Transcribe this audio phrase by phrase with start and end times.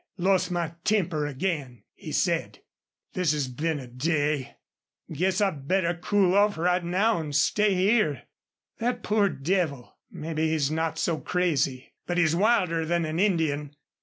[0.17, 2.61] "Lost my temper again!" he said.
[3.13, 4.55] "This has been a day.
[5.13, 8.23] Guess I'd better cool off right now an' stay here....
[8.79, 9.99] That poor devil!
[10.09, 11.93] Maybe he's not so crazy.
[12.07, 13.75] But he's wilder than an Indian.